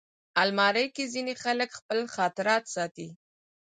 [0.41, 3.07] الماري کې ځینې خلک خپل خاطرات ساتي